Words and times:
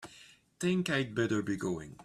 Think 0.59 0.89
I'd 0.89 1.13
better 1.13 1.43
be 1.43 1.55
going. 1.57 1.99